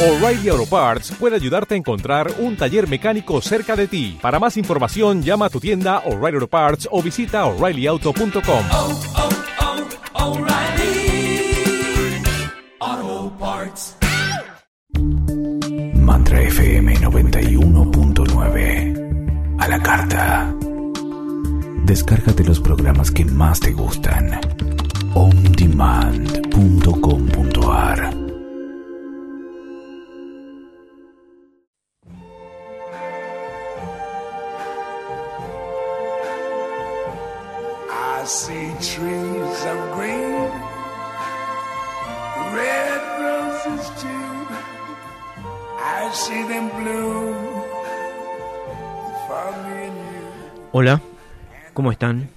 O'Reilly 0.00 0.48
Auto 0.48 0.64
Parts 0.64 1.10
puede 1.18 1.34
ayudarte 1.34 1.74
a 1.74 1.76
encontrar 1.76 2.32
un 2.38 2.56
taller 2.56 2.88
mecánico 2.88 3.40
cerca 3.40 3.74
de 3.74 3.88
ti. 3.88 4.16
Para 4.22 4.38
más 4.38 4.56
información, 4.56 5.24
llama 5.24 5.46
a 5.46 5.50
tu 5.50 5.58
tienda 5.58 6.04
O'Reilly 6.06 6.36
Auto 6.36 6.46
Parts 6.46 6.88
o 6.92 7.02
visita 7.02 7.44
oreillyauto.com. 7.46 8.64
oh, 8.70 9.00
oh, 12.80 13.32
Parts. 13.40 13.96
Mantra 15.94 16.42
FM 16.42 16.94
91.9. 16.94 19.56
A 19.58 19.66
la 19.66 19.82
carta. 19.82 20.54
Descárgate 21.82 22.44
los 22.44 22.60
programas 22.60 23.10
que 23.10 23.24
más 23.24 23.58
te 23.58 23.72
gustan. 23.72 24.38
ondemand.com.ar 25.14 27.07
Hola, 50.72 51.00
¿cómo 51.72 51.90
están? 51.90 52.28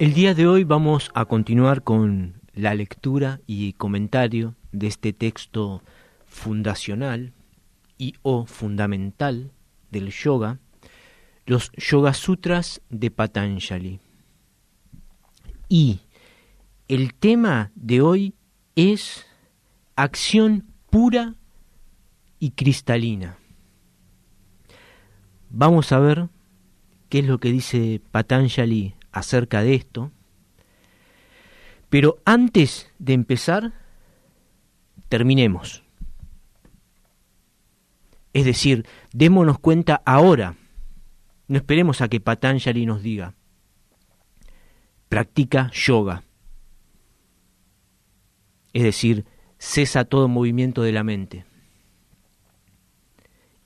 El 0.00 0.12
día 0.12 0.34
de 0.34 0.48
hoy 0.48 0.64
vamos 0.64 1.12
a 1.14 1.24
continuar 1.26 1.84
con 1.84 2.42
la 2.52 2.74
lectura 2.74 3.38
y 3.46 3.74
comentario 3.74 4.56
de 4.72 4.88
este 4.88 5.12
texto 5.12 5.84
fundacional 6.26 7.32
y 7.96 8.14
o 8.22 8.44
fundamental 8.46 9.52
del 9.92 10.10
yoga, 10.10 10.58
los 11.46 11.70
Yoga 11.76 12.12
Sutras 12.12 12.80
de 12.90 13.12
Patanjali. 13.12 14.00
Y 15.68 16.00
el 16.88 17.14
tema 17.14 17.72
de 17.74 18.00
hoy 18.00 18.34
es 18.76 19.26
acción 19.96 20.66
pura 20.90 21.34
y 22.38 22.50
cristalina. 22.50 23.38
Vamos 25.50 25.92
a 25.92 25.98
ver 25.98 26.28
qué 27.08 27.20
es 27.20 27.26
lo 27.26 27.38
que 27.38 27.50
dice 27.50 28.00
Patanjali 28.10 28.94
acerca 29.12 29.62
de 29.62 29.74
esto. 29.74 30.12
Pero 31.88 32.18
antes 32.24 32.92
de 32.98 33.14
empezar, 33.14 33.72
terminemos. 35.08 35.82
Es 38.32 38.44
decir, 38.44 38.86
démonos 39.12 39.58
cuenta 39.58 40.02
ahora. 40.04 40.56
No 41.48 41.56
esperemos 41.56 42.00
a 42.02 42.08
que 42.08 42.20
Patanjali 42.20 42.84
nos 42.84 43.02
diga. 43.02 43.34
Practica 45.08 45.70
yoga. 45.72 46.24
Es 48.72 48.82
decir, 48.82 49.24
cesa 49.58 50.04
todo 50.04 50.28
movimiento 50.28 50.82
de 50.82 50.92
la 50.92 51.04
mente. 51.04 51.44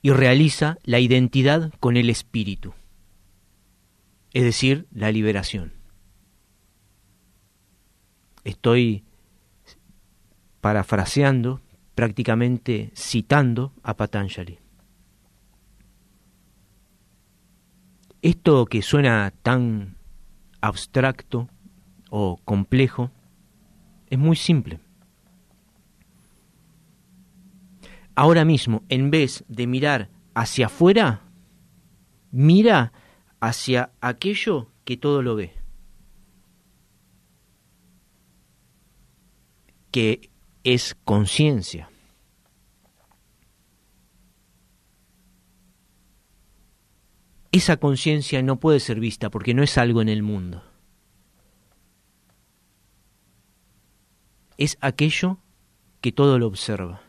Y 0.01 0.11
realiza 0.11 0.77
la 0.83 0.99
identidad 0.99 1.71
con 1.79 1.97
el 1.97 2.09
espíritu 2.09 2.73
es 4.33 4.43
decir, 4.43 4.87
la 4.91 5.11
liberación. 5.11 5.73
Estoy 8.43 9.03
parafraseando, 10.61 11.61
prácticamente 11.95 12.91
citando 12.95 13.73
a 13.83 13.95
Patanjali. 13.95 14.59
Esto 18.21 18.65
que 18.65 18.81
suena 18.81 19.31
tan 19.41 19.97
abstracto 20.61 21.49
o 22.09 22.37
complejo 22.45 23.11
es 24.07 24.17
muy 24.17 24.35
simple. 24.35 24.79
Ahora 28.15 28.45
mismo, 28.45 28.83
en 28.89 29.09
vez 29.09 29.43
de 29.47 29.67
mirar 29.67 30.09
hacia 30.33 30.67
afuera, 30.67 31.21
mira 32.31 32.93
hacia 33.39 33.91
aquello 34.01 34.69
que 34.85 34.97
todo 34.97 35.21
lo 35.21 35.35
ve, 35.35 35.53
que 39.91 40.29
es 40.63 40.95
conciencia. 41.03 41.90
Esa 47.51 47.77
conciencia 47.77 48.41
no 48.41 48.59
puede 48.59 48.79
ser 48.79 48.99
vista 48.99 49.29
porque 49.29 49.53
no 49.53 49.63
es 49.63 49.77
algo 49.77 50.01
en 50.01 50.09
el 50.09 50.23
mundo. 50.23 50.63
Es 54.57 54.77
aquello 54.79 55.39
que 55.99 56.11
todo 56.11 56.39
lo 56.39 56.47
observa. 56.47 57.01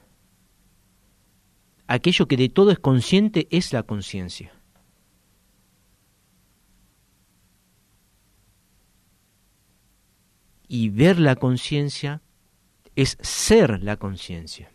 Aquello 1.86 2.26
que 2.26 2.36
de 2.36 2.48
todo 2.48 2.70
es 2.70 2.78
consciente 2.78 3.47
es 3.50 3.72
la 3.72 3.82
conciencia. 3.82 4.53
y 10.74 10.88
ver 10.88 11.19
la 11.19 11.36
conciencia 11.36 12.22
es 12.97 13.19
ser 13.20 13.82
la 13.82 13.98
conciencia. 13.98 14.72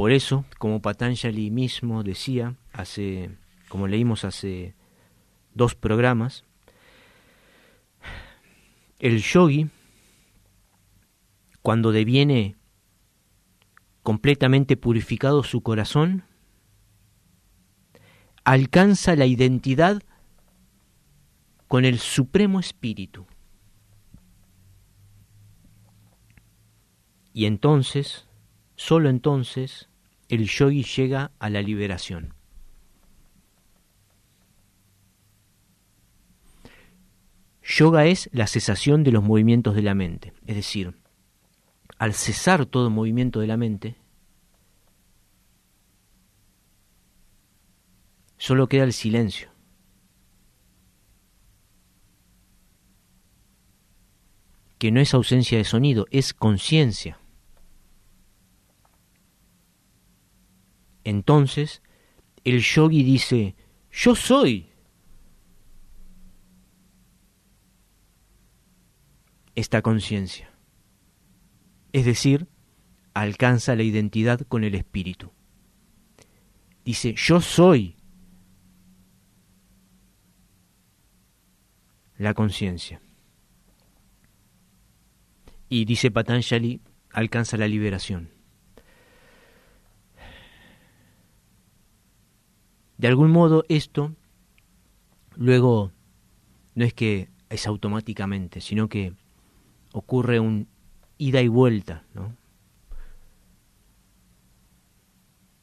Por 0.00 0.12
eso, 0.12 0.46
como 0.56 0.80
Patanjali 0.80 1.50
mismo 1.50 2.02
decía, 2.02 2.56
hace, 2.72 3.36
como 3.68 3.86
leímos 3.86 4.24
hace 4.24 4.74
dos 5.52 5.74
programas, 5.74 6.46
el 8.98 9.20
yogi, 9.20 9.68
cuando 11.60 11.92
deviene 11.92 12.56
completamente 14.02 14.78
purificado 14.78 15.42
su 15.42 15.60
corazón, 15.60 16.24
alcanza 18.42 19.16
la 19.16 19.26
identidad 19.26 20.02
con 21.68 21.84
el 21.84 21.98
Supremo 21.98 22.58
Espíritu. 22.58 23.26
Y 27.34 27.44
entonces, 27.44 28.26
solo 28.76 29.10
entonces, 29.10 29.89
el 30.30 30.48
yogi 30.48 30.84
llega 30.84 31.32
a 31.38 31.50
la 31.50 31.60
liberación. 31.60 32.34
Yoga 37.62 38.06
es 38.06 38.30
la 38.32 38.46
cesación 38.46 39.04
de 39.04 39.12
los 39.12 39.22
movimientos 39.22 39.74
de 39.74 39.82
la 39.82 39.94
mente, 39.94 40.32
es 40.46 40.56
decir, 40.56 40.94
al 41.98 42.14
cesar 42.14 42.64
todo 42.64 42.90
movimiento 42.90 43.40
de 43.40 43.46
la 43.46 43.56
mente, 43.56 43.96
solo 48.38 48.68
queda 48.68 48.84
el 48.84 48.92
silencio. 48.92 49.50
que 54.80 54.90
no 54.90 54.98
es 54.98 55.12
ausencia 55.12 55.58
de 55.58 55.64
sonido, 55.64 56.06
es 56.10 56.32
conciencia. 56.32 57.19
Entonces, 61.10 61.82
el 62.44 62.60
yogi 62.60 63.02
dice, 63.02 63.56
yo 63.90 64.14
soy. 64.14 64.70
Esta 69.56 69.82
conciencia. 69.82 70.48
Es 71.92 72.04
decir, 72.04 72.46
alcanza 73.12 73.74
la 73.74 73.82
identidad 73.82 74.42
con 74.42 74.62
el 74.62 74.76
espíritu. 74.76 75.32
Dice, 76.84 77.14
yo 77.16 77.40
soy 77.40 77.96
la 82.18 82.34
conciencia 82.34 83.02
y 85.68 85.84
dice 85.86 86.12
Patanjali, 86.12 86.80
alcanza 87.10 87.56
la 87.56 87.66
liberación. 87.66 88.39
De 93.00 93.08
algún 93.08 93.30
modo 93.30 93.64
esto 93.70 94.14
luego 95.34 95.90
no 96.74 96.84
es 96.84 96.92
que 96.92 97.30
es 97.48 97.66
automáticamente, 97.66 98.60
sino 98.60 98.90
que 98.90 99.14
ocurre 99.94 100.38
un 100.38 100.68
ida 101.16 101.40
y 101.40 101.48
vuelta, 101.48 102.04
¿no? 102.12 102.36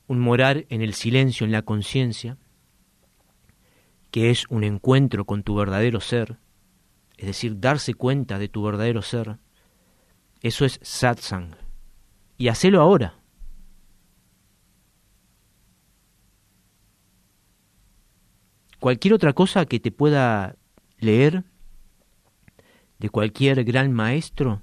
Un 0.07 0.17
morar 0.17 0.65
en 0.69 0.81
el 0.81 0.95
silencio, 0.95 1.45
en 1.45 1.51
la 1.51 1.61
conciencia, 1.61 2.39
que 4.09 4.31
es 4.31 4.47
un 4.49 4.63
encuentro 4.63 5.25
con 5.25 5.43
tu 5.43 5.53
verdadero 5.53 6.01
ser, 6.01 6.39
es 7.17 7.27
decir, 7.27 7.59
darse 7.59 7.93
cuenta 7.93 8.39
de 8.39 8.49
tu 8.49 8.63
verdadero 8.63 9.03
ser, 9.03 9.37
Eso 10.41 10.65
es 10.65 10.79
satsang. 10.81 11.55
Y 12.35 12.47
hacelo 12.47 12.81
ahora. 12.81 13.16
Cualquier 18.79 19.13
otra 19.13 19.33
cosa 19.33 19.65
que 19.65 19.79
te 19.79 19.91
pueda 19.91 20.55
leer 20.99 21.43
de 22.99 23.09
cualquier 23.09 23.63
gran 23.63 23.91
maestro 23.91 24.61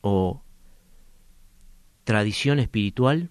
o 0.00 0.42
tradición 2.04 2.58
espiritual 2.58 3.30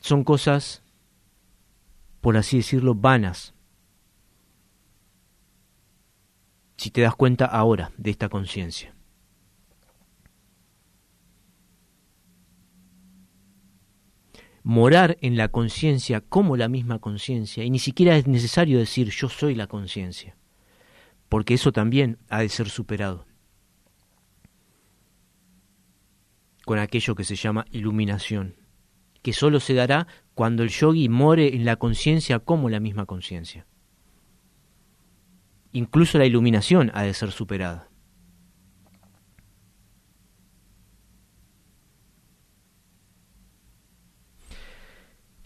son 0.00 0.24
cosas, 0.24 0.82
por 2.20 2.36
así 2.36 2.58
decirlo, 2.58 2.94
vanas. 2.94 3.54
Si 6.76 6.90
te 6.90 7.00
das 7.00 7.14
cuenta 7.14 7.44
ahora 7.44 7.92
de 7.96 8.10
esta 8.10 8.28
conciencia. 8.28 8.97
Morar 14.68 15.16
en 15.22 15.38
la 15.38 15.48
conciencia 15.48 16.20
como 16.20 16.58
la 16.58 16.68
misma 16.68 16.98
conciencia, 16.98 17.64
y 17.64 17.70
ni 17.70 17.78
siquiera 17.78 18.18
es 18.18 18.26
necesario 18.26 18.78
decir 18.78 19.08
yo 19.08 19.30
soy 19.30 19.54
la 19.54 19.66
conciencia, 19.66 20.36
porque 21.30 21.54
eso 21.54 21.72
también 21.72 22.18
ha 22.28 22.40
de 22.40 22.50
ser 22.50 22.68
superado 22.68 23.24
con 26.66 26.78
aquello 26.78 27.14
que 27.14 27.24
se 27.24 27.34
llama 27.34 27.64
iluminación, 27.70 28.56
que 29.22 29.32
solo 29.32 29.58
se 29.58 29.72
dará 29.72 30.06
cuando 30.34 30.64
el 30.64 30.68
yogi 30.68 31.08
more 31.08 31.56
en 31.56 31.64
la 31.64 31.76
conciencia 31.76 32.38
como 32.38 32.68
la 32.68 32.78
misma 32.78 33.06
conciencia. 33.06 33.66
Incluso 35.72 36.18
la 36.18 36.26
iluminación 36.26 36.90
ha 36.92 37.04
de 37.04 37.14
ser 37.14 37.32
superada. 37.32 37.87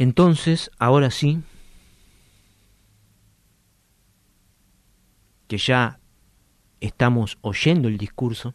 Entonces, 0.03 0.69
ahora 0.81 1.13
sí, 1.13 1.45
que 5.47 5.59
ya 5.59 6.01
estamos 6.81 7.39
oyendo 7.41 7.87
el 7.87 7.99
discurso, 7.99 8.53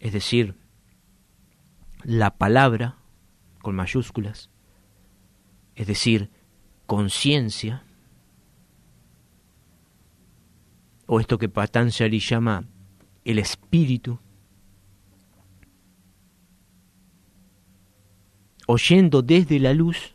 es 0.00 0.14
decir, 0.14 0.56
la 2.04 2.38
palabra 2.38 2.96
con 3.60 3.76
mayúsculas, 3.76 4.48
es 5.74 5.86
decir, 5.86 6.30
conciencia, 6.86 7.84
o 11.04 11.20
esto 11.20 11.36
que 11.36 11.50
Patanjali 11.50 12.18
llama 12.18 12.64
el 13.26 13.38
espíritu, 13.38 14.20
oyendo 18.70 19.22
desde 19.22 19.58
la 19.58 19.72
luz, 19.72 20.14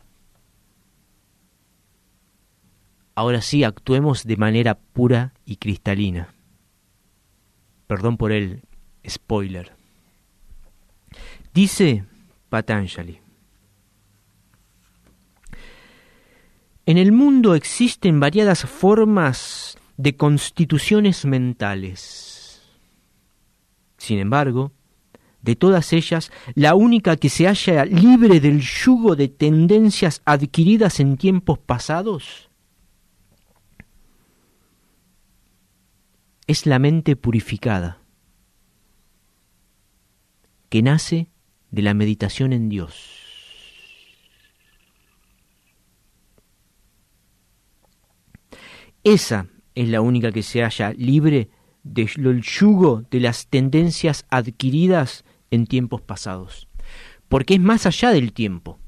ahora 3.16 3.42
sí 3.42 3.64
actuemos 3.64 4.22
de 4.24 4.36
manera 4.36 4.78
pura 4.78 5.34
y 5.44 5.56
cristalina. 5.56 6.32
Perdón 7.88 8.16
por 8.16 8.30
el 8.30 8.62
spoiler. 9.06 9.72
Dice 11.52 12.04
Patanjali, 12.48 13.18
en 16.86 16.98
el 16.98 17.10
mundo 17.10 17.56
existen 17.56 18.20
variadas 18.20 18.66
formas 18.66 19.76
de 19.96 20.14
constituciones 20.14 21.24
mentales. 21.24 22.62
Sin 23.98 24.20
embargo, 24.20 24.70
de 25.44 25.56
todas 25.56 25.92
ellas, 25.92 26.32
la 26.54 26.74
única 26.74 27.16
que 27.16 27.28
se 27.28 27.46
halla 27.46 27.84
libre 27.84 28.40
del 28.40 28.62
yugo 28.62 29.14
de 29.14 29.28
tendencias 29.28 30.22
adquiridas 30.24 31.00
en 31.00 31.18
tiempos 31.18 31.58
pasados 31.58 32.48
es 36.46 36.64
la 36.64 36.78
mente 36.78 37.14
purificada, 37.14 38.00
que 40.70 40.82
nace 40.82 41.28
de 41.70 41.82
la 41.82 41.92
meditación 41.92 42.54
en 42.54 42.70
Dios. 42.70 42.94
Esa 49.02 49.48
es 49.74 49.88
la 49.90 50.00
única 50.00 50.32
que 50.32 50.42
se 50.42 50.62
halla 50.62 50.94
libre 50.94 51.50
del 51.82 52.40
yugo 52.40 53.04
de 53.10 53.20
las 53.20 53.46
tendencias 53.48 54.24
adquiridas 54.30 55.24
en 55.54 55.66
tiempos 55.66 56.02
pasados, 56.02 56.68
porque 57.28 57.54
es 57.54 57.60
más 57.60 57.86
allá 57.86 58.10
del 58.10 58.32
tiempo. 58.32 58.78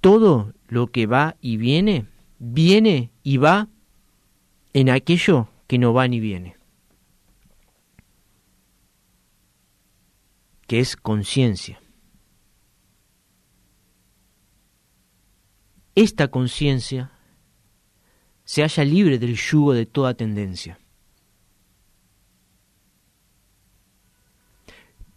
Todo 0.00 0.54
lo 0.68 0.90
que 0.90 1.06
va 1.06 1.36
y 1.40 1.56
viene, 1.56 2.06
viene 2.38 3.12
y 3.22 3.36
va 3.36 3.68
en 4.72 4.88
aquello 4.88 5.48
que 5.66 5.78
no 5.78 5.92
va 5.92 6.08
ni 6.08 6.20
viene, 6.20 6.56
que 10.66 10.80
es 10.80 10.96
conciencia. 10.96 11.80
Esta 15.94 16.28
conciencia 16.28 17.12
se 18.50 18.62
halla 18.62 18.84
libre 18.84 19.18
del 19.20 19.36
yugo 19.36 19.74
de 19.74 19.86
toda 19.86 20.14
tendencia. 20.14 20.79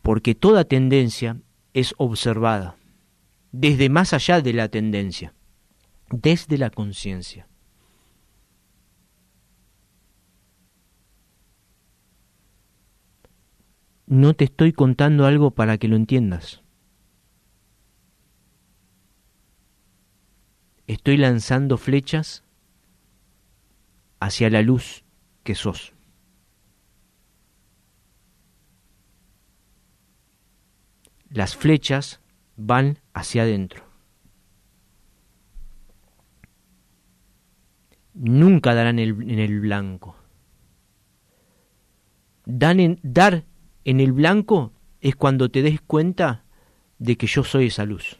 Porque 0.03 0.35
toda 0.35 0.65
tendencia 0.65 1.41
es 1.73 1.95
observada 1.97 2.75
desde 3.53 3.89
más 3.89 4.13
allá 4.13 4.41
de 4.41 4.53
la 4.53 4.67
tendencia, 4.67 5.33
desde 6.11 6.57
la 6.57 6.69
conciencia. 6.69 7.47
No 14.05 14.33
te 14.33 14.43
estoy 14.43 14.73
contando 14.73 15.25
algo 15.25 15.51
para 15.51 15.77
que 15.77 15.87
lo 15.87 15.95
entiendas. 15.95 16.61
Estoy 20.85 21.15
lanzando 21.15 21.77
flechas 21.77 22.43
hacia 24.19 24.49
la 24.49 24.61
luz 24.61 25.05
que 25.43 25.55
sos. 25.55 25.92
Las 31.33 31.55
flechas 31.55 32.21
van 32.55 32.99
hacia 33.13 33.41
adentro. 33.41 33.83
Nunca 38.13 38.75
darán 38.75 38.99
en 38.99 39.39
el 39.39 39.59
blanco. 39.59 40.15
Dan 42.45 42.79
en, 42.79 42.99
dar 43.01 43.45
en 43.83 43.99
el 43.99 44.11
blanco 44.11 44.73
es 45.01 45.15
cuando 45.15 45.49
te 45.49 45.63
des 45.63 45.81
cuenta 45.81 46.45
de 46.99 47.17
que 47.17 47.25
yo 47.25 47.43
soy 47.43 47.67
esa 47.67 47.85
luz. 47.85 48.19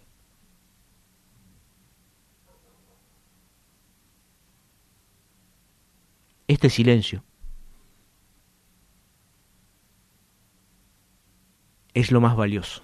Este 6.47 6.69
silencio 6.69 7.23
es 11.93 12.11
lo 12.11 12.19
más 12.19 12.35
valioso. 12.35 12.83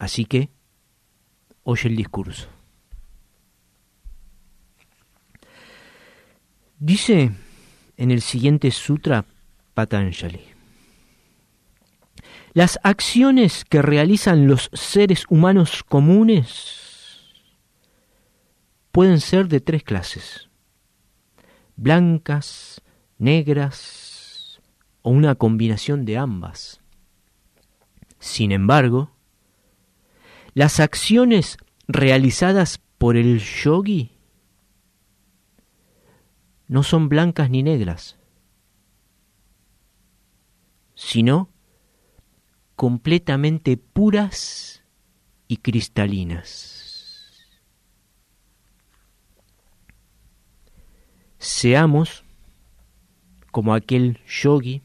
Así 0.00 0.24
que, 0.24 0.48
oye 1.62 1.90
el 1.90 1.94
discurso. 1.94 2.48
Dice 6.78 7.30
en 7.98 8.10
el 8.10 8.22
siguiente 8.22 8.70
sutra 8.70 9.26
Patanjali, 9.74 10.40
las 12.54 12.80
acciones 12.82 13.66
que 13.66 13.82
realizan 13.82 14.46
los 14.48 14.70
seres 14.72 15.26
humanos 15.28 15.84
comunes 15.86 17.34
pueden 18.92 19.20
ser 19.20 19.48
de 19.48 19.60
tres 19.60 19.82
clases, 19.82 20.48
blancas, 21.76 22.80
negras 23.18 24.62
o 25.02 25.10
una 25.10 25.34
combinación 25.34 26.06
de 26.06 26.16
ambas. 26.16 26.80
Sin 28.18 28.50
embargo, 28.50 29.10
las 30.54 30.80
acciones 30.80 31.58
realizadas 31.86 32.80
por 32.98 33.16
el 33.16 33.40
yogi 33.40 34.12
no 36.68 36.82
son 36.82 37.08
blancas 37.08 37.50
ni 37.50 37.62
negras, 37.62 38.16
sino 40.94 41.50
completamente 42.76 43.76
puras 43.76 44.84
y 45.48 45.56
cristalinas. 45.56 46.76
Seamos 51.38 52.24
como 53.50 53.74
aquel 53.74 54.20
yogi 54.26 54.82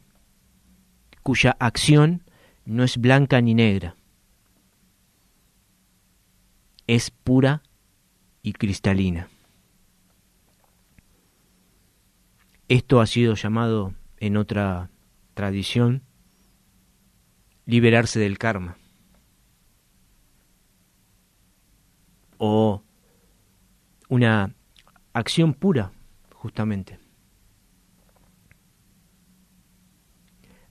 cuya 1.21 1.55
acción 1.59 2.23
no 2.65 2.83
es 2.83 2.97
blanca 2.97 3.41
ni 3.41 3.53
negra, 3.53 3.95
es 6.87 7.11
pura 7.11 7.63
y 8.41 8.53
cristalina. 8.53 9.29
Esto 12.67 12.99
ha 12.99 13.05
sido 13.05 13.35
llamado 13.35 13.93
en 14.17 14.37
otra 14.37 14.89
tradición 15.33 16.03
liberarse 17.65 18.19
del 18.19 18.37
karma 18.37 18.77
o 22.37 22.83
una 24.09 24.53
acción 25.13 25.53
pura, 25.53 25.91
justamente. 26.33 26.99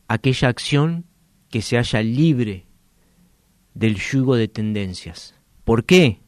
Aquella 0.07 0.49
acción 0.49 1.07
que 1.49 1.63
se 1.63 1.77
halla 1.77 2.03
libre 2.03 2.67
del 3.75 3.97
yugo 3.97 4.37
de 4.37 4.49
tendencias. 4.49 5.35
¿Por 5.65 5.85
qué? 5.85 6.21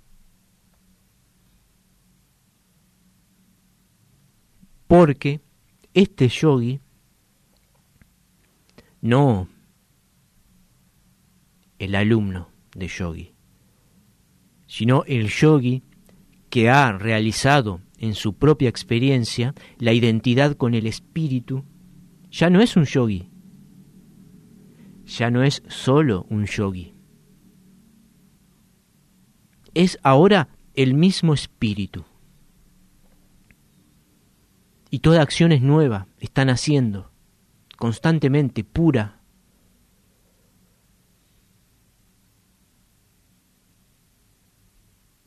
Porque 4.87 5.41
este 5.93 6.29
yogi 6.29 6.81
no 9.01 9.49
el 11.79 11.95
alumno 11.95 12.49
de 12.75 12.89
yogi, 12.89 13.35
sino 14.67 15.05
el 15.05 15.29
yogi 15.29 15.83
que 16.49 16.71
ha 16.71 16.93
realizado 16.93 17.81
en 17.99 18.15
su 18.15 18.35
propia 18.35 18.69
experiencia 18.69 19.55
la 19.79 19.93
identidad 19.93 20.57
con 20.57 20.75
el 20.75 20.87
espíritu, 20.87 21.65
ya 22.31 22.49
no 22.49 22.61
es 22.61 22.77
un 22.77 22.85
yogi, 22.85 23.31
ya 25.05 25.31
no 25.31 25.43
es 25.43 25.63
solo 25.69 26.27
un 26.31 26.47
yogi. 26.47 26.96
Es 29.77 29.99
ahora 30.03 30.49
el 30.73 30.95
mismo 30.95 31.35
espíritu. 31.35 32.07
Y 34.89 35.01
toda 35.01 35.21
acción 35.21 35.53
es 35.53 35.61
nueva, 35.61 36.07
están 36.19 36.49
haciendo 36.49 37.11
constantemente, 37.77 38.65
pura. 38.65 39.21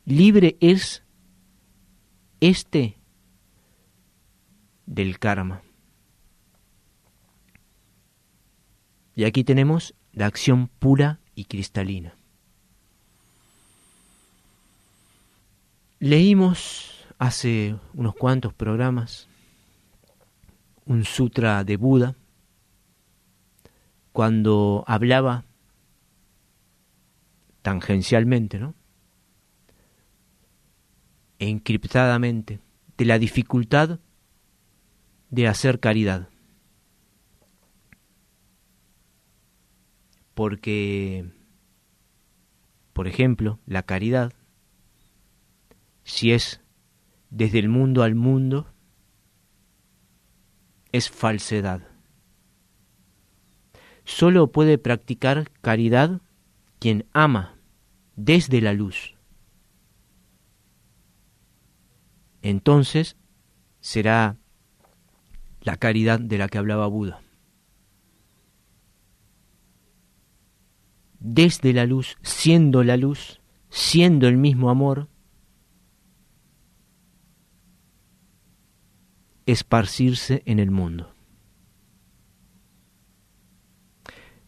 Libre 0.06 0.58
es 0.60 1.04
este 2.40 2.98
del 4.88 5.20
karma. 5.20 5.62
Y 9.16 9.26
aquí 9.26 9.44
tenemos 9.44 9.94
la 10.12 10.26
acción 10.26 10.70
pura 10.80 11.20
y 11.36 11.46
cristalina. 11.46 12.19
Leímos 16.00 17.06
hace 17.18 17.76
unos 17.94 18.16
cuantos 18.16 18.54
programas 18.54 19.28
un 20.86 21.04
sutra 21.04 21.64
de 21.64 21.78
Buda 21.78 22.16
cuando 24.12 24.84
hablaba 24.88 25.46
tangencialmente, 27.62 28.60
¿no? 28.60 28.74
encriptadamente 31.40 32.60
de 32.98 33.06
la 33.06 33.18
dificultad 33.18 34.00
de 35.30 35.48
hacer 35.48 35.80
caridad. 35.80 36.30
Porque, 40.34 41.30
por 42.94 43.08
ejemplo, 43.08 43.60
la 43.66 43.84
caridad, 43.84 44.34
si 46.10 46.32
es 46.32 46.60
desde 47.30 47.60
el 47.60 47.70
mundo 47.70 48.02
al 48.02 48.16
mundo, 48.16 48.66
es 50.92 51.08
falsedad. 51.08 51.88
Solo 54.06 54.52
puede 54.52 54.80
practicar 54.80 55.52
caridad 55.62 56.20
quien 56.80 57.06
ama 57.14 57.60
desde 58.16 58.60
la 58.60 58.74
luz. 58.74 59.16
Entonces 62.42 63.16
será 63.80 64.36
la 65.62 65.78
caridad 65.78 66.20
de 66.20 66.40
la 66.40 66.50
que 66.50 66.58
hablaba 66.58 66.88
Buda. 66.88 67.22
Desde 71.20 71.72
la 71.72 71.86
luz, 71.86 72.18
siendo 72.24 72.84
la 72.84 72.98
luz, 72.98 73.42
siendo 73.70 74.28
el 74.28 74.38
mismo 74.38 74.72
amor, 74.72 75.08
esparcirse 79.52 80.44
en 80.46 80.60
el 80.60 80.72
mundo. 80.72 81.14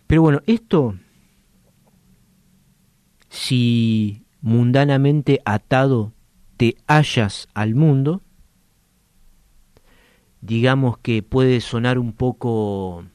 Pero 0.08 0.22
bueno, 0.24 0.41
esto, 0.46 0.96
si 3.29 4.25
mundanamente 4.41 5.39
atado 5.46 6.12
te 6.58 6.75
hallas 6.88 7.48
al 7.53 7.75
mundo, 7.75 8.22
digamos 10.41 10.98
que 10.98 11.24
puede 11.24 11.62
sonar 11.62 11.98
un 11.98 12.13
poco 12.13 13.05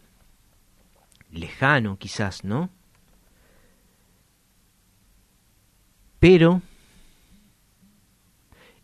lejano 1.31 1.99
quizás, 1.99 2.45
¿no? 2.45 2.71
Pero, 6.19 6.63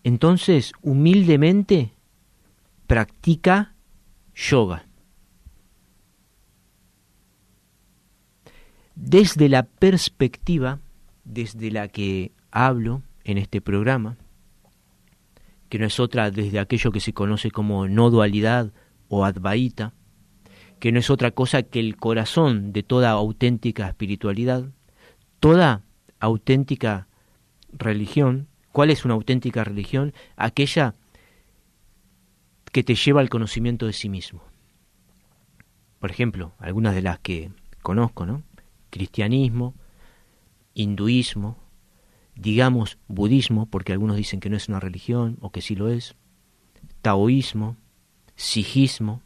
entonces, 0.05 0.73
humildemente, 0.83 1.93
practica 2.93 3.73
yoga. 4.35 4.85
Desde 8.95 9.49
la 9.49 9.63
perspectiva 9.63 10.79
desde 11.25 11.71
la 11.71 11.89
que 11.89 12.33
hablo 12.51 13.01
en 13.25 13.39
este 13.39 13.63
programa, 13.63 14.19
que 15.71 15.79
no 15.79 15.87
es 15.87 15.99
otra 16.01 16.31
desde 16.31 16.59
aquello 16.59 16.93
que 16.93 17.01
se 17.01 17.15
conoce 17.15 17.51
como 17.51 17.89
no 17.89 18.11
dualidad 18.11 18.75
o 19.09 19.25
advaita, 19.25 19.95
que 20.79 20.93
no 20.93 20.99
es 20.99 21.09
otra 21.09 21.31
cosa 21.31 21.63
que 21.63 21.81
el 21.81 21.97
corazón 21.97 22.75
de 22.75 22.83
toda 22.83 23.13
auténtica 23.13 23.89
espiritualidad, 23.89 24.67
toda 25.41 25.81
auténtica 26.21 27.09
religión. 27.73 28.49
¿Cuál 28.71 28.91
es 28.91 29.07
una 29.07 29.15
auténtica 29.15 29.65
religión? 29.65 30.13
Aquella 30.37 30.95
que 32.73 32.83
te 32.83 32.95
lleva 32.95 33.21
al 33.21 33.29
conocimiento 33.29 33.87
de 33.87 33.93
sí 33.93 34.09
mismo. 34.09 34.43
Por 36.01 36.11
ejemplo, 36.11 36.55
algunas 36.59 36.95
de 36.95 37.03
las 37.03 37.19
que 37.21 37.53
conozco, 37.83 38.27
¿no? 38.27 38.43
Cristianismo, 38.91 39.75
hinduismo, 40.75 41.59
digamos 42.35 42.99
budismo, 43.09 43.67
porque 43.67 43.93
algunos 43.93 44.17
dicen 44.17 44.41
que 44.41 44.51
no 44.51 44.57
es 44.57 44.69
una 44.69 44.81
religión 44.81 45.37
o 45.41 45.51
que 45.51 45.61
sí 45.61 45.77
lo 45.77 45.89
es, 45.89 46.17
taoísmo, 47.03 47.77
sijismo. 48.37 49.23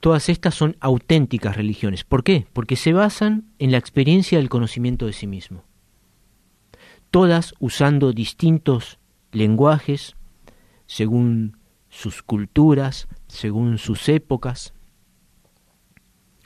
Todas 0.00 0.28
estas 0.28 0.54
son 0.54 0.76
auténticas 0.80 1.56
religiones. 1.56 2.04
¿Por 2.04 2.24
qué? 2.24 2.46
Porque 2.52 2.76
se 2.76 2.92
basan 2.92 3.52
en 3.58 3.70
la 3.72 3.78
experiencia 3.78 4.38
del 4.38 4.48
conocimiento 4.48 5.06
de 5.06 5.12
sí 5.12 5.26
mismo. 5.26 5.64
Todas 7.10 7.54
usando 7.58 8.12
distintos 8.12 8.98
lenguajes, 9.32 10.16
según 10.86 11.58
sus 11.88 12.22
culturas, 12.22 13.08
según 13.26 13.78
sus 13.78 14.08
épocas. 14.08 14.72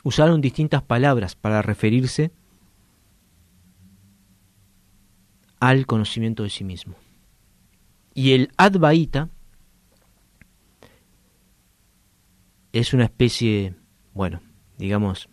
Usaron 0.03 0.41
distintas 0.41 0.83
palabras 0.83 1.35
para 1.35 1.63
referirse 1.63 2.33
al 5.61 5.87
conocimiento 5.87 6.43
de 6.43 6.51
sí 6.51 6.65
mismo. 6.65 6.95
Y 8.15 8.33
el 8.33 8.51
Advaita 8.57 9.29
es 12.73 12.95
una 12.95 13.05
especie, 13.05 13.75
bueno, 14.15 14.43
digamos, 14.79 15.29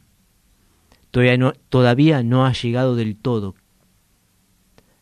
todavía 1.11 1.37
no, 1.37 1.53
todavía 1.69 2.23
no 2.23 2.45
ha 2.45 2.53
llegado 2.53 2.95
del 2.95 3.17
todo 3.17 3.55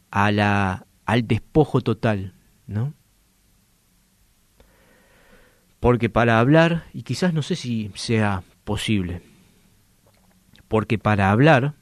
a 0.10 0.32
la, 0.32 0.86
al 1.06 1.28
despojo 1.28 1.82
total 1.82 2.34
¿no? 2.72 2.94
Porque 5.80 6.10
para 6.10 6.40
hablar, 6.40 6.86
y 6.94 7.04
quizás 7.04 7.34
no 7.34 7.42
sé 7.42 7.56
si 7.56 7.92
sea 7.96 8.44
posible, 8.64 9.22
Porque 10.68 10.98
para 10.98 11.32
hablar 11.32 11.74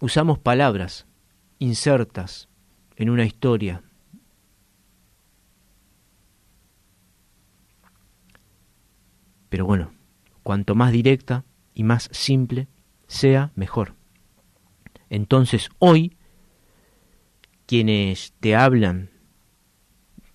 usamos 0.00 0.38
palabras 0.38 1.06
insertas 1.58 2.48
en 2.96 3.08
una 3.08 3.24
historia. 3.24 3.82
Pero 9.48 9.64
bueno, 9.64 9.92
cuanto 10.42 10.74
más 10.74 10.90
directa 10.90 11.44
y 11.72 11.84
más 11.84 12.08
simple 12.12 12.66
sea, 13.06 13.52
mejor. 13.54 13.94
Entonces 15.10 15.70
hoy, 15.78 16.16
quienes 17.66 18.32
te 18.40 18.56
hablan 18.56 19.10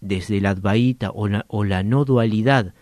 desde 0.02 0.42
la 0.42 0.52
Advaita 0.52 1.12
o 1.12 1.28
la, 1.28 1.46
o 1.48 1.64
la 1.64 1.84
no 1.84 2.06
dualidad 2.06 2.74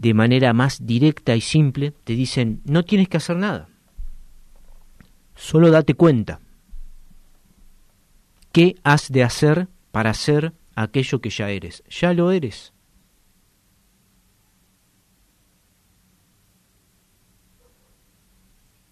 de 0.00 0.14
manera 0.14 0.54
más 0.54 0.86
directa 0.86 1.36
y 1.36 1.42
simple, 1.42 1.92
te 2.04 2.14
dicen, 2.14 2.62
no 2.64 2.84
tienes 2.84 3.08
que 3.08 3.18
hacer 3.18 3.36
nada. 3.36 3.68
Solo 5.34 5.70
date 5.70 5.92
cuenta. 5.92 6.40
¿Qué 8.50 8.76
has 8.82 9.12
de 9.12 9.22
hacer 9.22 9.68
para 9.90 10.14
ser 10.14 10.54
aquello 10.74 11.20
que 11.20 11.28
ya 11.28 11.50
eres? 11.50 11.84
Ya 11.88 12.14
lo 12.14 12.32
eres. 12.32 12.72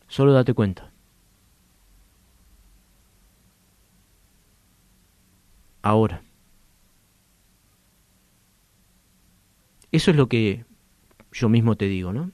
Solo 0.09 0.33
date 0.33 0.53
cuenta. 0.53 0.88
Ahora. 5.83 6.23
Eso 9.91 10.11
es 10.11 10.17
lo 10.17 10.29
que 10.29 10.65
yo 11.33 11.49
mismo 11.49 11.77
te 11.77 11.87
digo, 11.87 12.13
¿no? 12.13 12.31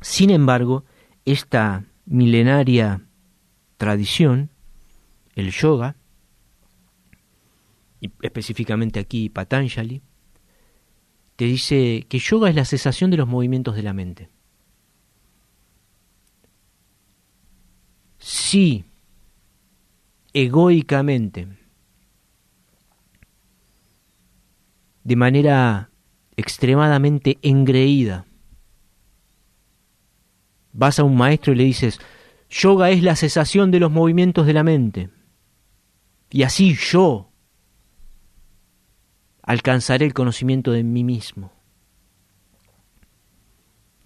Sin 0.00 0.30
embargo, 0.30 0.84
esta 1.24 1.84
milenaria 2.04 3.02
tradición, 3.76 4.50
el 5.34 5.50
yoga, 5.50 5.96
y 8.00 8.10
específicamente 8.22 9.00
aquí 9.00 9.28
Patanjali, 9.28 10.02
te 11.36 11.44
dice 11.44 12.06
que 12.08 12.18
yoga 12.18 12.48
es 12.48 12.54
la 12.54 12.64
cesación 12.64 13.10
de 13.10 13.16
los 13.16 13.28
movimientos 13.28 13.74
de 13.74 13.82
la 13.82 13.92
mente. 13.92 14.30
Si 18.18 18.84
egoicamente, 20.32 21.48
de 25.06 25.14
manera 25.14 25.88
extremadamente 26.36 27.38
engreída, 27.42 28.26
vas 30.72 30.98
a 30.98 31.04
un 31.04 31.16
maestro 31.16 31.52
y 31.52 31.56
le 31.56 31.62
dices, 31.62 32.00
yoga 32.50 32.90
es 32.90 33.04
la 33.04 33.14
cesación 33.14 33.70
de 33.70 33.78
los 33.78 33.92
movimientos 33.92 34.46
de 34.46 34.52
la 34.52 34.64
mente, 34.64 35.10
y 36.28 36.42
así 36.42 36.74
yo 36.74 37.30
alcanzaré 39.42 40.06
el 40.06 40.12
conocimiento 40.12 40.72
de 40.72 40.82
mí 40.82 41.04
mismo. 41.04 41.52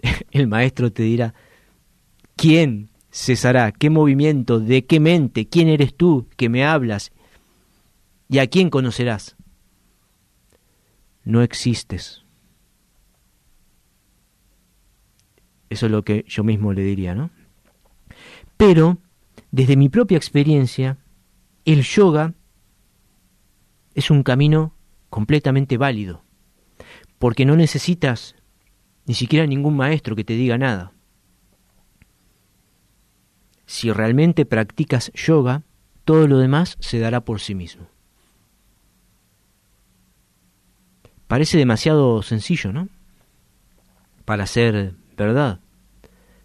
El 0.33 0.49
maestro 0.49 0.92
te 0.92 1.02
dirá, 1.02 1.33
¿quién 2.37 2.90
cesará? 3.11 3.73
¿Qué 3.73 3.88
movimiento? 3.88 4.61
¿De 4.61 4.85
qué 4.85 5.00
mente? 5.00 5.49
¿Quién 5.49 5.69
eres 5.69 5.97
tú 5.97 6.28
que 6.37 6.50
me 6.50 6.66
hablas? 6.66 7.11
¿Y 8.28 8.38
a 8.38 8.47
quién 8.49 8.69
conocerás? 8.69 9.38
No 11.25 11.43
existes. 11.43 12.25
Eso 15.69 15.87
es 15.87 15.93
lo 15.93 16.03
que 16.03 16.25
yo 16.27 16.43
mismo 16.43 16.73
le 16.73 16.83
diría, 16.83 17.15
¿no? 17.15 17.31
Pero, 18.56 18.99
desde 19.52 19.76
mi 19.76 19.89
propia 19.89 20.17
experiencia, 20.17 20.99
el 21.65 21.83
yoga 21.83 22.35
es 23.95 24.11
un 24.11 24.23
camino 24.23 24.75
completamente 25.09 25.76
válido, 25.76 26.25
porque 27.19 27.45
no 27.45 27.56
necesitas 27.56 28.35
ni 29.06 29.15
siquiera 29.15 29.47
ningún 29.47 29.76
maestro 29.76 30.17
que 30.17 30.25
te 30.25 30.35
diga 30.35 30.59
nada. 30.59 30.93
Si 33.67 33.93
realmente 33.93 34.47
practicas 34.47 35.13
yoga, 35.15 35.63
todo 36.04 36.26
lo 36.26 36.39
demás 36.39 36.76
se 36.80 36.99
dará 36.99 37.25
por 37.25 37.41
sí 37.41 37.54
mismo. 37.54 37.89
Parece 41.30 41.56
demasiado 41.56 42.23
sencillo, 42.23 42.73
¿no? 42.73 42.88
Para 44.25 44.49
ser 44.49 44.95
verdad. 45.16 45.60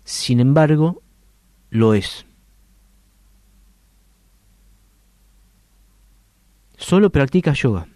Sin 0.04 0.39
embargo, 0.39 1.02
lo 1.71 1.95
es. 1.95 2.28
Solo 6.78 7.10
practica 7.10 7.54
yoga. 7.54 7.88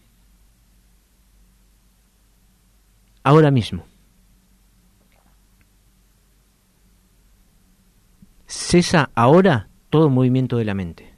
Ahora 3.21 3.52
mismo. 3.52 3.86
Cesa 8.47 9.12
ahora 9.13 9.69
todo 9.91 10.10
movimiento 10.10 10.58
de 10.58 10.65
la 10.65 10.73
mente. 10.73 11.09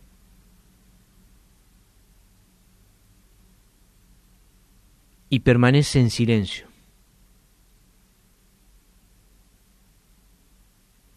Y 5.34 5.39
permanece 5.39 6.02
en 6.02 6.10
silencio. 6.10 6.67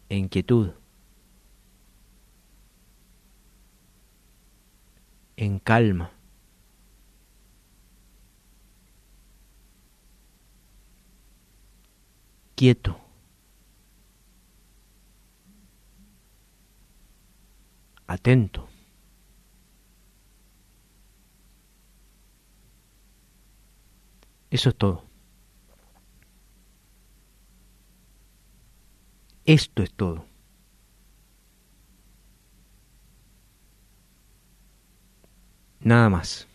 En 0.07 0.29
quietud. 0.29 0.71
En 5.35 5.59
calma. 5.59 6.13
Quieto. 12.55 12.97
Atento. 18.07 18.74
Eso 24.55 24.69
es 24.69 24.77
todo. 24.77 25.03
Esto 29.43 29.83
es 29.83 29.93
todo. 29.93 30.25
Nada 35.81 36.09
más. 36.09 36.47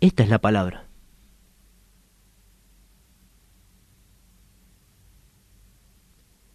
Esta 0.00 0.22
es 0.22 0.30
la 0.30 0.38
palabra. 0.38 0.88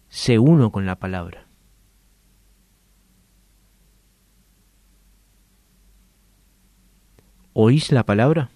Sé 0.08 0.40
uno 0.40 0.72
con 0.72 0.86
la 0.86 0.98
palabra. 0.98 1.49
¿Oís 7.52 7.90
la 7.90 8.04
palabra? 8.04 8.50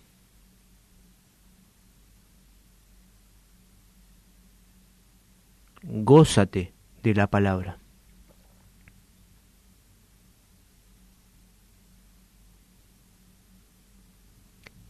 Gózate 5.82 6.72
de 7.02 7.14
la 7.14 7.26
palabra. 7.26 7.78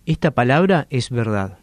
Esta 0.06 0.32
palabra 0.32 0.86
es 0.90 1.08
verdad. 1.08 1.58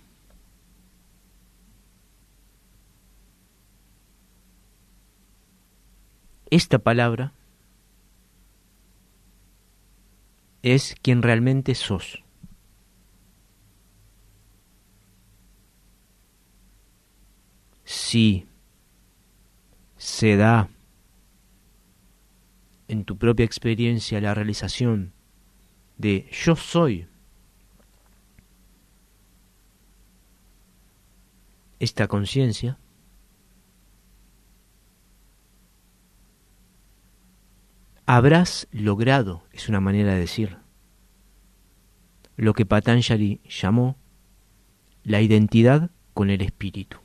Esta 6.50 6.80
palabra 6.80 7.34
es 10.64 10.96
quien 11.02 11.22
realmente 11.22 11.76
sos. 11.76 12.24
Si 17.92 18.46
se 19.98 20.38
da 20.38 20.70
en 22.88 23.04
tu 23.04 23.18
propia 23.18 23.44
experiencia 23.44 24.22
la 24.22 24.34
realización 24.34 25.12
de 25.98 26.26
yo 26.32 26.56
soy 26.56 27.06
esta 31.80 32.08
conciencia, 32.08 32.78
habrás 38.06 38.70
logrado, 38.72 39.44
es 39.52 39.68
una 39.68 39.82
manera 39.82 40.14
de 40.14 40.20
decir, 40.22 40.60
lo 42.38 42.54
que 42.54 42.66
Patanjali 42.66 43.42
llamó 43.50 43.98
la 45.04 45.20
identidad 45.20 45.92
con 46.14 46.30
el 46.30 46.42
espíritu. 46.42 47.01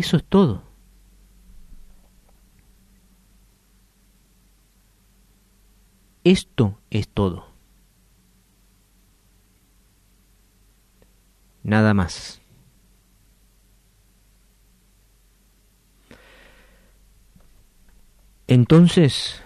Eso 0.00 0.16
es 0.16 0.24
todo. 0.24 0.62
Esto 6.24 6.80
es 6.88 7.06
todo. 7.06 7.48
Nada 11.62 11.92
más. 11.92 12.40
Entonces, 18.46 19.42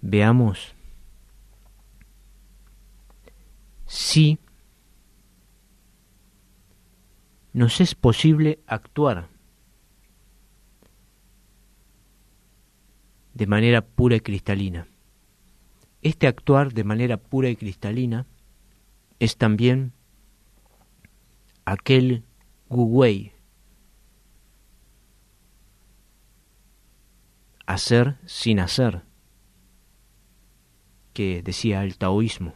veamos 0.00 0.74
si 3.84 4.38
nos 7.52 7.80
es 7.80 7.94
posible 7.94 8.60
actuar 8.66 9.28
de 13.34 13.46
manera 13.46 13.82
pura 13.82 14.16
y 14.16 14.20
cristalina. 14.20 14.86
Este 16.02 16.26
actuar 16.26 16.72
de 16.72 16.84
manera 16.84 17.16
pura 17.16 17.48
y 17.48 17.56
cristalina 17.56 18.26
es 19.18 19.36
también 19.36 19.92
aquel 21.64 22.24
Wu 22.68 23.04
hacer 27.66 28.16
sin 28.26 28.58
hacer, 28.58 29.02
que 31.12 31.42
decía 31.42 31.84
el 31.84 31.98
taoísmo. 31.98 32.54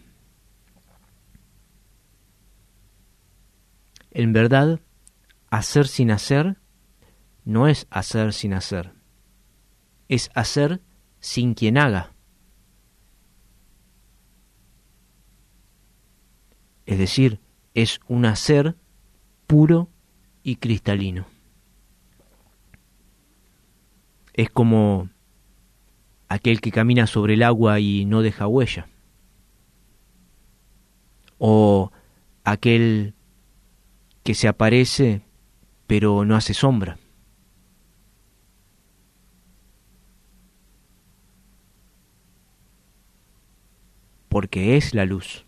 En 4.14 4.33
verdad, 4.33 4.79
hacer 5.50 5.88
sin 5.88 6.12
hacer 6.12 6.57
no 7.44 7.66
es 7.66 7.88
hacer 7.90 8.33
sin 8.33 8.55
hacer, 8.55 8.92
es 10.09 10.31
hacer 10.35 10.81
sin 11.18 11.55
quien 11.55 11.77
haga. 11.77 12.12
Es 16.87 16.96
decir, 16.98 17.40
es 17.74 17.98
un 18.07 18.24
hacer 18.24 18.77
puro 19.48 19.90
y 20.44 20.57
cristalino. 20.57 21.27
Es 24.33 24.48
como 24.48 25.09
aquel 26.29 26.61
que 26.61 26.70
camina 26.70 27.09
sobre 27.09 27.35
el 27.35 27.42
agua 27.42 27.81
y 27.81 28.05
no 28.05 28.22
deja 28.22 28.46
huella. 28.46 28.87
O 31.38 31.90
aquel 32.44 33.14
que 34.24 34.34
se 34.34 34.48
aparece 34.48 35.22
pero 35.87 36.24
no 36.24 36.34
hace 36.34 36.54
sombra. 36.54 36.98
Porque 44.28 44.76
es 44.76 44.94
la 44.94 45.04
luz. 45.04 45.44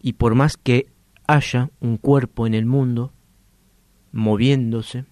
Y 0.00 0.14
por 0.14 0.34
más 0.34 0.56
que 0.56 0.90
haya 1.26 1.70
un 1.80 1.98
cuerpo 1.98 2.46
en 2.46 2.54
el 2.54 2.66
mundo, 2.66 3.12
moviéndose, 4.12 5.04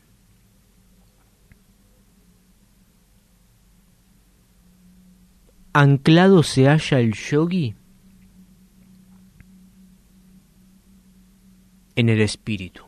anclado 5.73 6.43
se 6.43 6.67
halla 6.67 7.01
el 7.01 7.13
yogi 7.13 7.77
en 11.97 12.11
el 12.11 12.21
espíritu. 12.21 12.85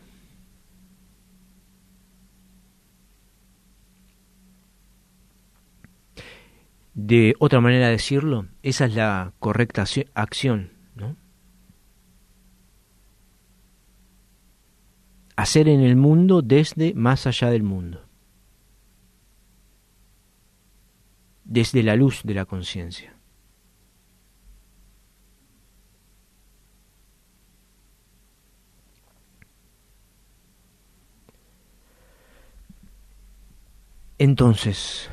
De 6.94 7.34
otra 7.38 7.60
manera 7.60 7.86
de 7.86 7.92
decirlo, 7.92 8.46
esa 8.62 8.84
es 8.84 8.94
la 8.94 9.32
correcta 9.38 9.84
acción, 10.14 10.72
¿no? 10.94 11.16
Hacer 15.36 15.68
en 15.68 15.80
el 15.80 15.96
mundo 15.96 16.42
desde 16.42 16.94
más 16.94 17.26
allá 17.26 17.50
del 17.50 17.62
mundo. 17.62 18.04
Desde 21.44 21.82
la 21.84 21.94
luz 21.94 22.22
de 22.24 22.34
la 22.34 22.44
conciencia. 22.44 23.17
Entonces, 34.18 35.08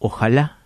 ojalá 0.00 0.58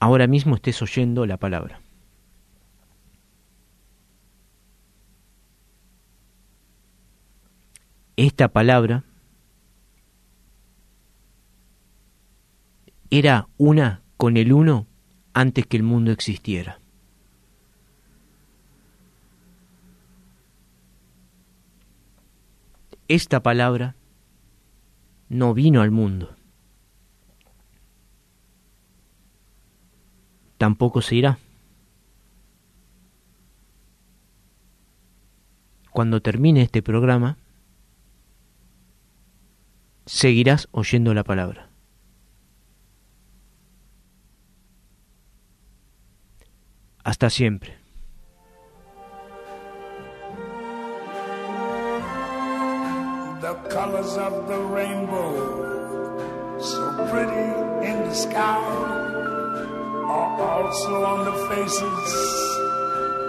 ahora 0.00 0.26
mismo 0.26 0.54
estés 0.56 0.82
oyendo 0.82 1.24
la 1.24 1.38
palabra. 1.38 1.80
Esta 8.16 8.48
palabra 8.48 9.04
era 13.08 13.48
una 13.56 14.02
con 14.18 14.36
el 14.36 14.52
uno 14.52 14.86
antes 15.32 15.66
que 15.66 15.78
el 15.78 15.84
mundo 15.84 16.12
existiera. 16.12 16.80
Esta 23.10 23.42
palabra 23.42 23.96
no 25.28 25.52
vino 25.52 25.82
al 25.82 25.90
mundo. 25.90 26.36
Tampoco 30.58 31.02
se 31.02 31.16
irá. 31.16 31.38
Cuando 35.90 36.22
termine 36.22 36.62
este 36.62 36.82
programa, 36.82 37.36
seguirás 40.06 40.68
oyendo 40.70 41.12
la 41.12 41.24
palabra. 41.24 41.68
Hasta 47.02 47.28
siempre. 47.28 47.79
Colors 53.70 54.16
of 54.16 54.48
the 54.48 54.58
rainbow, 54.74 56.58
so 56.58 56.90
pretty 57.10 57.46
in 57.86 58.02
the 58.08 58.14
sky, 58.14 58.58
are 60.10 60.40
also 60.40 61.04
on 61.04 61.24
the 61.24 61.36
faces 61.48 62.02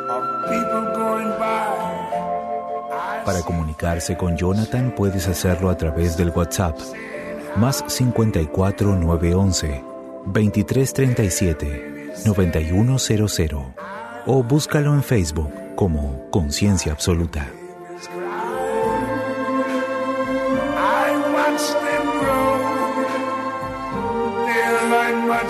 of 0.10 0.24
people 0.50 0.84
going 0.98 1.30
by. 1.38 3.22
Para 3.24 3.42
comunicarse 3.44 4.18
con 4.18 4.36
Jonathan 4.36 4.92
puedes 4.96 5.28
hacerlo 5.28 5.70
a 5.70 5.78
través 5.78 6.18
del 6.18 6.32
WhatsApp 6.32 6.76
más 7.56 7.84
54 7.88 8.96
911 8.96 9.84
2337 10.26 12.14
9100 12.26 13.74
o 14.26 14.44
búscalo 14.44 14.96
en 14.96 15.04
Facebook 15.04 15.52
como 15.76 16.30
Conciencia 16.32 16.92
Absoluta. 16.94 17.61